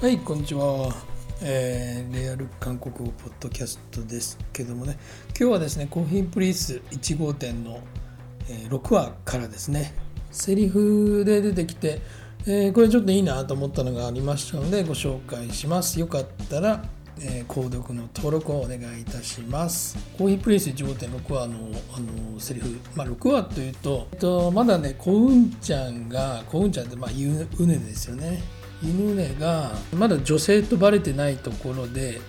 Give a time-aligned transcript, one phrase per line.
[0.00, 0.94] はい、こんにちは。
[1.42, 4.96] えーレアル韓国語ポッドキャストですけどもね、
[5.36, 7.80] 今日はですね、コーヒープリース1号店の、
[8.48, 9.92] えー6話からですね、
[10.30, 12.00] セリフで出てきて、
[12.46, 15.98] えーこれちょっといいなと思ったのがありましたので、ご紹介します。
[15.98, 16.84] よかったら、
[17.20, 19.98] えー購読の登録をお願いいたします。
[20.16, 21.56] コーヒープリース1号店6話の
[21.92, 28.57] あのセリフ、まあ、6話というと、えっと、まだね、コウンちゃんが、コウンちゃんって、まあ、ユウネですよね。
[28.82, 32.20] ユヌネがまだ女性とバレてないところで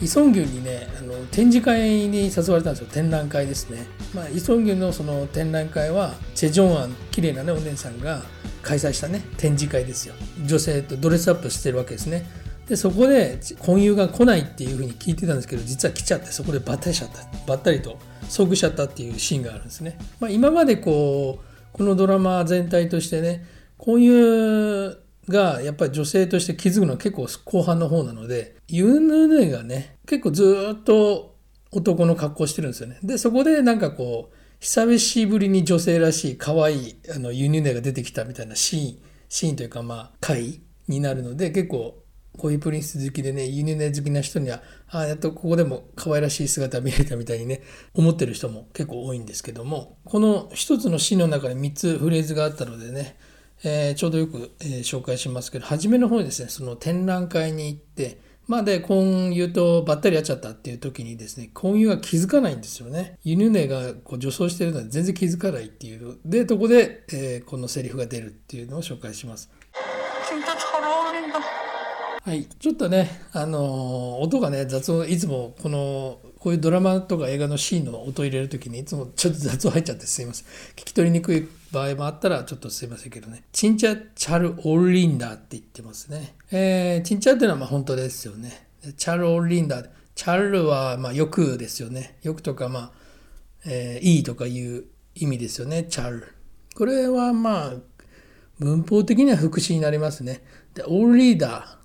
[0.00, 2.88] イソンギュにねあの展示会に誘われたんですよ。
[2.90, 8.22] 展覧会ですね、まあ、イソンギュのその展覧会はチェ・ジョンアン綺麗なねお姉さんが
[8.62, 10.14] 開催したね展示会ですよ。
[10.44, 12.28] 女性とドレスアップしてるわけですね。
[12.68, 17.18] でそこで婚友が来ないっていうふうに聞いてたんですけど実は来ちゃってそこでばったりしちゃった。
[17.46, 23.44] ばったりと遭遇しちゃったっていうシーンがあるんですね、まあ、今までこうこのドラマ全体としてね
[23.76, 24.96] 婚友
[25.28, 31.36] がやっぱり女性として気づくのは結構後半の方なのでユヌネがね結構ずっと
[31.70, 32.98] 男の格好してるんですよね。
[33.02, 42.04] でそこでなんかこう久しぶりに女性らしい可愛いあのユヌネが出てきたみたいなシーンシーンというかまあ回になるので結構
[42.38, 47.62] こういうプリンス好きでねユニネ好きな人にはああやっとここでも可愛らしい姿見れたみたいにね
[47.94, 53.16] 思ってる人も結構多いんですけどもこの一つのシーンの中に3つフレーズがあったのでね
[53.64, 63.18] えー、ちょうどよく、えー、紹介しますけど初めの方にですねその展覧会に行ってまあで婚友とばったり会っちゃったっていう時にですね婚友は気づかないんですよね。
[63.24, 66.18] 犬根がこう女装してるのは全然気づかないっていう。
[66.26, 69.50] でとこで、えー、このセリフが出るっていうのを紹介します。
[72.22, 73.60] はい、ちょっとね、あのー、
[74.20, 80.46] 音がね雑音いつもこのこういうドラマとか映画のシーンの音を入れるときに、いつもちょっと雑音入っちゃってすいません。
[80.76, 83.44] 聞き取りにくい場合もあったら、ちょっとすいませんけどね。
[83.50, 86.34] チンチャチャルオーリンダーって言ってますね。
[86.52, 88.66] えー、チンチャっていうのはまあ本当ですよね。
[88.98, 89.88] チャルオーリンダー。
[90.14, 92.18] チャルはまあよくですよね。
[92.22, 92.90] よくとかまあ、
[93.64, 94.84] えーいいとかいう
[95.14, 95.84] 意味ですよね。
[95.84, 96.30] チャル。
[96.74, 97.72] これはまあ、
[98.58, 100.42] 文法的には副詞になりますね。
[100.74, 101.76] で、オーリーダー。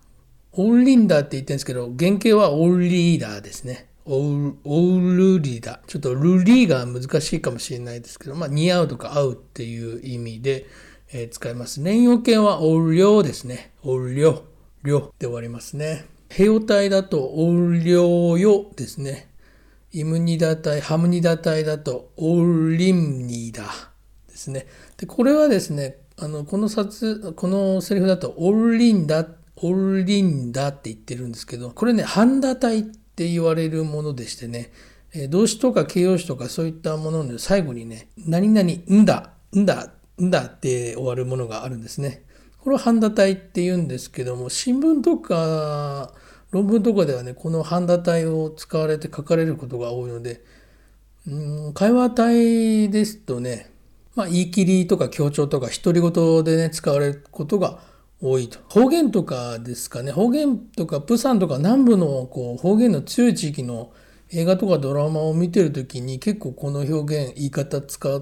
[0.52, 3.88] オーリンダーって言ってるんですけど、原型はオーリーダーですね。
[4.06, 5.82] オールリダ。
[5.88, 10.66] ちょっとルリーが難しいかもしれないですけど、まあ、似合うとか合うっていう意味で、
[11.12, 11.84] えー使います。
[11.84, 13.72] 連用形はオール量ですね。
[13.84, 14.44] オール量。
[14.84, 16.06] 量で終わりますね。
[16.30, 19.30] 平用体だとオール量よですね。
[19.92, 23.64] イムニダ体、ハムニダ体だとオールリンニダ
[24.28, 24.68] ですね。
[24.98, 34.72] で、これはですね、あの、この冊、このセリフだとオールリンダ、オールリンダって言ってるんですけど、これね、ハンダ体ってって言われるものでしてね、
[35.14, 39.92] え動詞とか形容詞とかそういったものの最後にね、何々んだ、んだ、
[40.22, 42.24] んだって終わるものがあるんですね。
[42.60, 46.14] これをハンダ体って言うんですけども、新聞とか
[46.52, 50.42] 論文とかではね、このハンダ体を使われて書かれることが多いので、
[51.28, 53.70] うん会話体ですとね、
[54.16, 57.80] まあ、言い切りとか強調とか独り言でね使われることが多い
[58.22, 58.60] 多いと。
[58.68, 60.12] 方言とかですかね。
[60.12, 63.92] 方言とかプサンとか南部のこう方言の強い地域の
[64.32, 68.22] 映画とかドラマを見てる時に結構この表現言い方使っ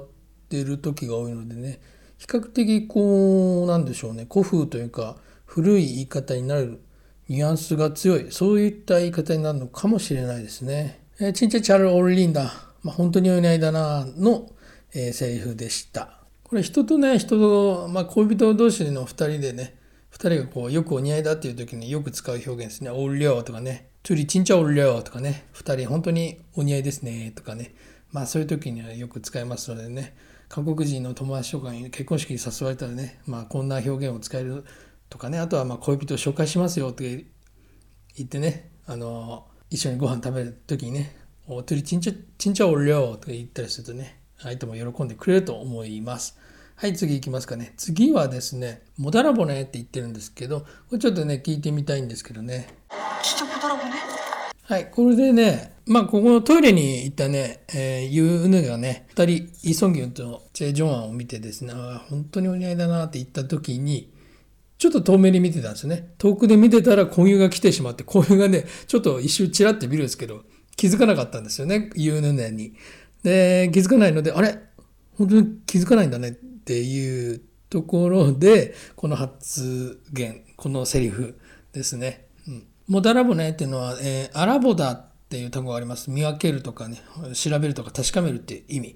[0.50, 1.80] てる時が多いのでね。
[2.18, 4.28] 比較的こうなんでしょうね。
[4.32, 6.82] 古風というか古い言い方になる
[7.28, 8.28] ニュアンスが強い。
[8.32, 11.02] そういった言い方になるのかもしれないですね。
[11.20, 12.54] えーチンチャチャルオールリンダ
[12.84, 14.50] まあ、本当においないだなの、
[14.94, 16.20] えーセリフでした。
[16.44, 19.77] これ人とね人と、まあ、恋人同士の2人でね
[20.14, 22.90] 2人がこうよくお似合いだっていう時によく使う表現ですね。
[22.90, 23.90] オールリョーとかね。
[24.04, 25.46] トゥリチンチャオールリョーとかね。
[25.54, 27.74] 2人本当にお似合いですねとかね。
[28.12, 30.16] まあそういう時にはよく使いますのでね。
[30.50, 34.64] 韓国人の友達とかに結婚式に誘われたらね、まあこんな表現を使える
[35.10, 35.40] とかね。
[35.40, 37.26] あとはまあ恋人を紹介しますよって
[38.16, 41.16] 言ってね、あの、一緒にご飯食べる時にね、
[41.48, 46.38] おトゥリチンチャ、チンチャオールリョーとか言ったりするとね、相手も喜んでくれると思います。
[46.80, 47.74] はい、次いきますかね。
[47.76, 52.68] 次はですね、モダラボネって言ってるんですけど、これちょっとね、聞いてみたいんですけどね。
[53.24, 53.96] ちモダラボネ
[54.62, 64.14] はい、これでね、まあ、ここのトイレに行ったね、えー、ユーヌがね、二人、イ・ソンギュンとチェ・ジョンアンを見てですね、あ本当にお似合いだなって言った時に、
[64.78, 66.10] ちょっと遠目に見てたんですね。
[66.20, 70.44] 遠くで見てたら紅うが来てしまって、紅うがね、ちょっと一周チラって見るんですけど、
[70.76, 72.74] 気づかなかったんですよね、ユーヌに。
[73.24, 74.60] で、気づかないので、あれ？
[75.18, 81.38] 本当に気づかないんだねっていうところで、この発言、このセリフ
[81.74, 82.26] ですね。
[82.48, 86.10] うん、モダラボネっていうのは、えーアラボダっていう単語があります。
[86.10, 87.02] 見分けるとかね、
[87.34, 88.96] 調べるとか確かめるっていう意味。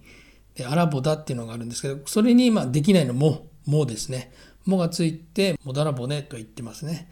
[0.55, 4.31] で、アラボダっていうのがあるんですけど、それに、まあ、できないのも、もですね。
[4.65, 7.09] もがついて、モダラボネと言ってますね。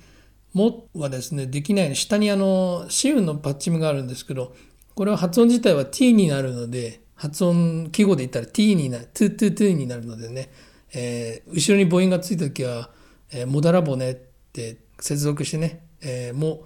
[0.53, 1.95] もはですね、できないの。
[1.95, 4.55] 下にあの、シウンのパッチムがあるんですけど、
[4.95, 10.50] これは発音自体は t になるので、発音記号で言ったら t になる、トゥトゥトゥになるのでね、
[10.94, 12.92] えー、後ろに母音がついた時は、
[13.31, 14.16] えー、もだらぼねっ
[14.54, 16.63] て接続してね、えー、も、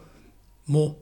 [0.67, 0.97] も、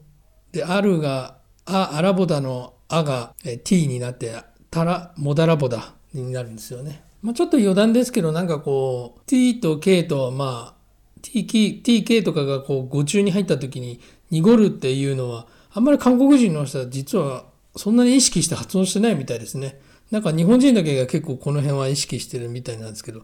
[0.53, 4.33] で、あるが、あ、あらぼだのあが、えー、t になって、
[4.69, 7.03] たら、もだらぼだになるんですよね。
[7.21, 10.81] まあ、ちょっと余談ですけど、なんかこう、t と k と、まあ、
[11.21, 11.45] t、
[11.83, 13.99] tk とかがこう、語中に入った時に
[14.29, 19.79] 濁るっていうのは、あんまり韓国人の人は実はそんなに意識して発音してないみたいですね。
[20.11, 23.21] なんか日本人だけが結構この辺は意識してるみたいなんですけど、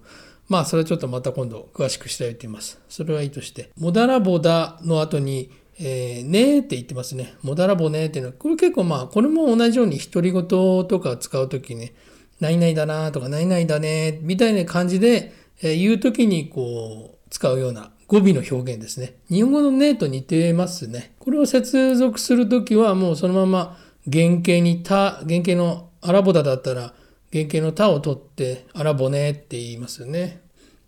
[0.47, 2.79] まあそれはちょっとまた今度詳しくしたいと思います。
[2.88, 3.69] それはいいとして。
[3.77, 7.35] もだらぼだの後に、えー、ねーって言ってますね。
[7.44, 11.94] もだらぼねーっていうのは、これ結構まあ、これも同じように独り言とか使うときね、
[12.39, 19.15] ないないだなとか、ないないだねみたいな感じで、えー、言うときにこう、使うような語尾の表現ですね。
[19.29, 21.13] 日本語のねと似てますね。
[21.19, 23.77] これを接続するときはもうそのまま
[24.12, 26.94] 原型にた、原型のアラボダだったら
[27.31, 30.42] 原型のたを取ってアラボネって言いますよね。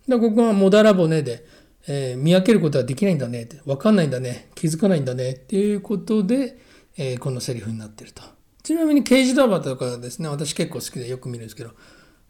[0.08, 1.44] でここはモダラボネで、
[1.86, 6.58] えー、見分けることはできないんだねって、わかんないんだね、気づかないんだねっていうことで、
[6.96, 8.22] えー、このセリフになってると。
[8.62, 11.70] ちなみに刑事ドラマとかですね、私結構好きでよく見るんですけど、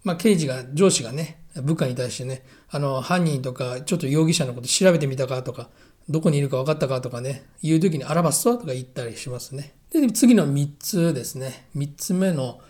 [0.05, 5.71] まあ刑事が、上司がね、部下に対してね、あの、犯人とか、ちょっと容疑者のこと調べてみたかとか、
[6.09, 9.75] どこにいるか分かったかとかね、言う時にアラバストとか言ったりしますね。
[9.93, 11.67] で、次の3つですね。
[11.77, 12.61] 3つ目の、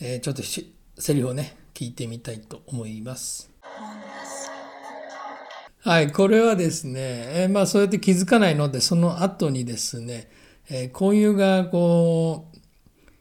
[0.00, 3.50] えー、ちょっとセリフをね、聞いてみたいと思います。
[5.80, 10.28] はい、これはですね、えー、まあそうやって気づかないので、その後にですね、
[10.68, 12.58] えー、こういうがこう、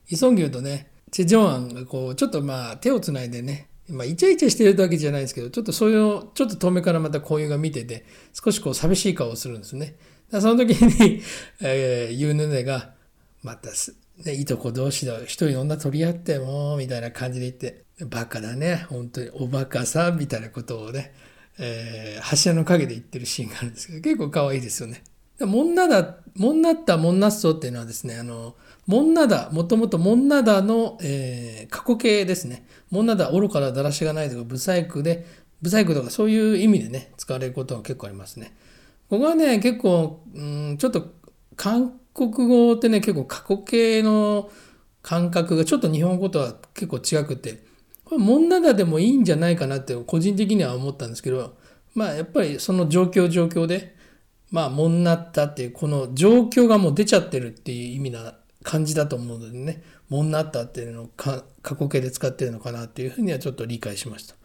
[0.09, 9.95] イソンギュとね、チェ・ジョンアンがこう、ちょっとまあ手をつないでね、まあ、イチャイチャしてるわけじゃないですけど、ちょっとそういうの、ちょっと遠目からまたこういうが見てて、少しこう寂しい顔をするんですね。
[10.31, 11.21] その時に、
[11.61, 12.93] えー、ユーヌネが、
[13.43, 13.95] またす、
[14.25, 21.13] ね、いとこ同士だ、一人女取り合っても、みたいな感じで言って、バカだね、本当に、おバカさ、みたいなことをね、
[21.59, 25.03] えー、柱の陰で言ってるシーンがあるんですけど、結構可愛いですよね。
[25.39, 28.55] モンナダ、モンナッタ、モンナッソっていうのはですね、あの、
[28.87, 32.67] モンナダ、もともとモンナダの、えー、過去形ですね。
[32.91, 35.25] モンナダ、愚かだ、だらしがないとか、ブサイクで、
[35.61, 38.55] ブサイクとかそういう意味でね、使われることが結構ありますね。
[39.09, 41.13] ここはね、結構、うん、ちょっと
[41.55, 44.51] 韓国語ってね、結構過去形の
[45.01, 47.63] 感覚がちょっと日本語とは結構違くて、
[48.03, 51.55] これ、モンナダでもいいんじゃないかなって個人的には思ったんですけど、
[51.95, 53.95] まあやっぱりその状況状況で、
[54.51, 58.35] まあ、もんなったっていう、この状況がもう出ちゃってるっていう意味な
[58.65, 64.35] 感じだと思うのでね、もんなったっていうのを過去形で使ってるのかなっていうふうにはちょっと理解しました。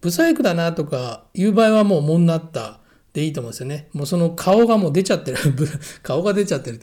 [0.00, 2.80] ブサイクだなとかいう場合はもうもんなった
[3.12, 3.88] でいいと思うんですよね。
[3.92, 5.38] もうその顔がもう出ちゃってる。
[6.02, 6.80] 顔が出ちゃってる。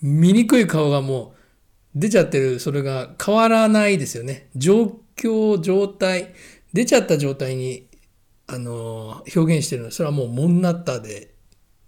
[0.00, 1.34] 醜い顔がも
[1.96, 2.60] う出ちゃってる。
[2.60, 4.48] それが変わらないですよね。
[4.54, 6.34] 状況、状態、
[6.72, 7.88] 出ちゃった状態に、
[8.46, 11.34] あの、表現してるのは、それはもうもんなったで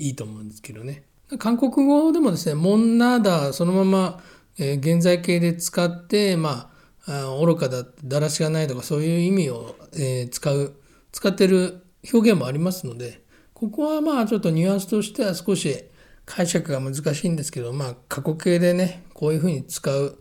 [0.01, 1.05] いいと思うんですけどね。
[1.39, 4.21] 韓国語でもですね、もんなだ、そのまま、
[4.59, 6.71] えー、現在形で使って、ま
[7.07, 10.75] あ、愚かだ、だらしがないとかそういう意味を、えー、使う、
[11.13, 11.83] 使ってる
[12.13, 13.23] 表現もありますので、
[13.55, 15.85] ここはまあちょっとニュアンスとしては少し
[16.25, 20.19] 解釈が難しいんですけど、まあ過去形でね、こういうふうに使う、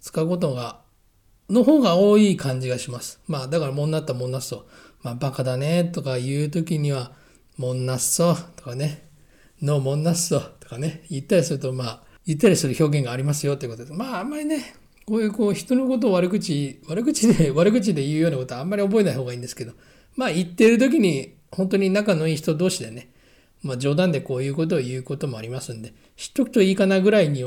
[0.00, 0.80] 使うことが、
[1.48, 3.20] の方が多い感じがします。
[3.26, 4.66] まあだからもんなったもんなっそ。
[5.02, 7.12] まあバカだねとか言うときには、
[7.56, 9.08] もんなっそとかね、
[9.60, 13.92] のもんなっそとかね、言ったりするとまあ、言ったりする表現がありますよということです。
[13.92, 14.74] まああんまりね、
[15.06, 19.72] こういうこう人のことを悪口、悪口で、 悪口で言うようなことはあんまり覚えない方がいいんですけど、
[20.16, 23.08] まあ言ってる時に本当に仲のいい人同士でね、
[23.62, 27.44] まあ冗談でこういうことを言うこともありますんで、知っとくといいかなぐらいに、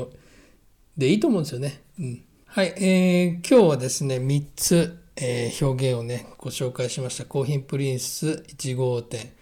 [0.96, 1.82] でいいと思うんですよね。
[1.98, 2.22] うん。
[2.46, 7.24] はい、えー、今日はですね、3つ、えー、表現をね、ご紹介しました。
[7.24, 9.32] コーヒープリンス1号店、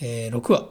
[0.00, 0.68] えー、6話、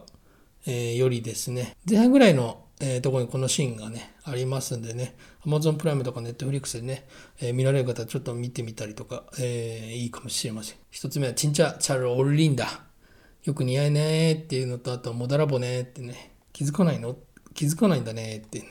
[0.66, 5.14] えー、よりですね、前半ぐらいの、えー、ところにこのシーンがね、ありますんでね、
[5.46, 7.06] Amazon プライムとか Netflix でね、
[7.40, 10.78] えー、見られる方ちょっと見てみたりとか、えー、いいかもしれません。
[10.90, 12.66] 一つ目は、チンチャチャルオルリンダ。
[13.44, 17.16] よく似合いねっていうのと、あと、モダラボねってね、気づかないの？
[17.54, 18.68] 気づかないんだねってね。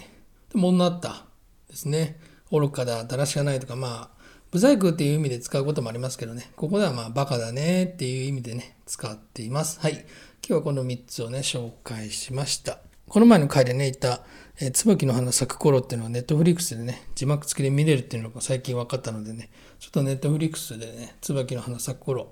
[0.54, 1.26] で、も女あった
[1.70, 2.20] ですね。
[2.52, 6.52] 愚かだ、だらしがないとか、まあ、ブサイクっていう意味で使うこともありますけどね。
[6.58, 9.80] ここではまあ、バカだねっていう意味でね、使っています。
[9.80, 9.94] はい。
[9.94, 10.04] 今
[10.48, 12.80] 日はこの3つをね、紹介しました。
[13.12, 14.24] この前の回でね、言った、
[14.62, 19.50] えー、椿の花咲く頃っていうのはネットフリックスでね、字幕付きで見れるっていうのが最近分かったのでね、
[19.80, 22.32] ちょっとネットフリックスでね、椿の花咲く頃、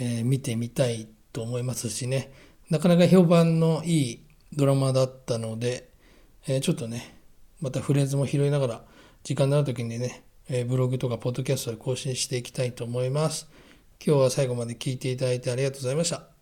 [0.00, 2.32] えー、見てみたいと思いますしね、
[2.68, 5.88] なかなか評判のいい、ドラマだったので、
[6.48, 7.16] えーちょっとね
[7.60, 8.82] またフレーズも拾いながら
[9.22, 13.48] 時間のある時にね、えブログとかポッドキャストで更新していきたいと思います。
[14.04, 16.37] 今日は最後まで聞いていただいてありがとうございました。